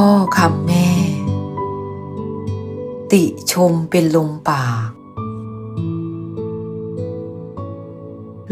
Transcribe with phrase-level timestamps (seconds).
[0.00, 0.88] พ่อคำแม่
[3.12, 4.88] ติชมเป็นลมปาก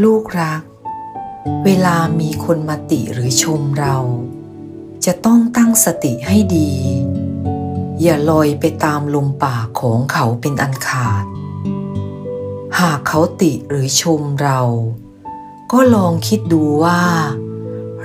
[0.02, 0.62] ลูกรัก
[1.64, 3.96] เวลามีคนมาติหรือชมเรา
[5.04, 6.72] จะต้องตั้งสติให้ดี
[8.02, 11.24] อย่าลอยไปตามลมปากของเขาเป็นอันขาด
[12.78, 14.60] หากเขาติหรือชมเรา
[15.72, 17.02] ก็ลองคิดดูว่า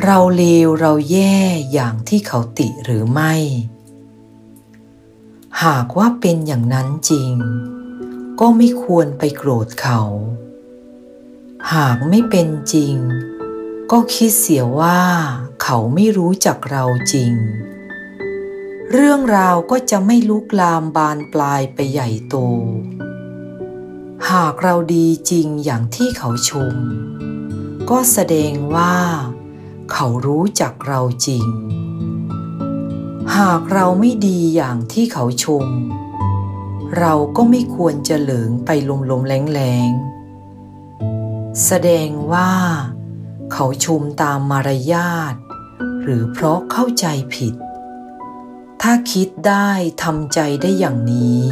[0.05, 1.37] เราเลวเราแย่
[1.71, 3.33] อย่างที่เขาติหรือไม่
[5.63, 7.33] หากว่าเป็นอย่างนั้นจริง
[8.39, 10.01] ก็ไม่ควรไปโกรธเขา
[11.73, 12.95] หากไม่เป็นจริง
[13.91, 15.01] ก็คิดเสียว่า
[15.63, 17.33] เขาไม่รู้จักเราจริง
[18.91, 22.35] เรื่องราวก็จะไม่ลุกลามบานปลายไปใหญ่โต
[24.31, 26.73] หากเราดีจริงอย่างที่เขาชม
[27.89, 28.95] ก็แสดงว่า
[29.93, 31.45] เขารู้จักเราจริง
[33.37, 35.65] หากเราไม่ดีอย่างที่เขาชม
[36.99, 38.69] เราก็ไม่ควรจะเหลิงไป
[39.11, 42.51] ลมๆแรงๆ แสดงว่า
[43.53, 45.33] เขาชมตามมารยาท
[46.01, 47.53] หรือเพราะเข้าใจผิด
[48.81, 49.69] ถ้าคิดได้
[50.03, 51.45] ทำใจได้อย่างนี้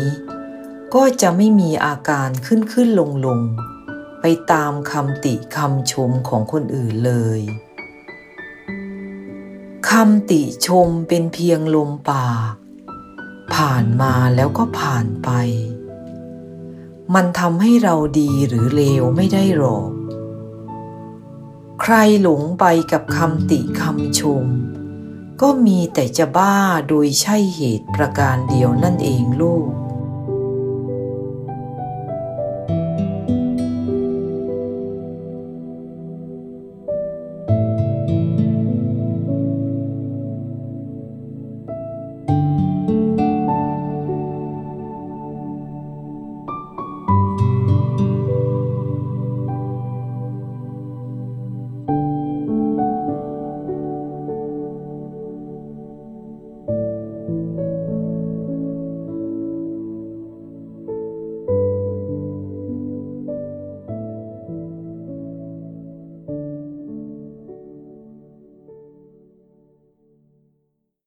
[0.94, 3.40] ก็จะไม่มีอาการขึ้นขึ้นลงลง
[4.22, 7.42] ไปตามคำติคำชมของคนอื่นเลย
[9.94, 12.54] คำติชมเป็นเพียงลมปาก
[13.54, 15.30] ผ่านมาแล้วก็ผ่านไป
[17.14, 19.92] มันทำให้เราดีหรือเลวไม่ได้หรอก
[21.82, 24.46] ใครหลงไปกับคำติคำชม
[25.42, 26.56] ก็มีแต่จะบ้า
[26.88, 29.72] โดยใช่เหตุประการเดียวนั่นเองลูก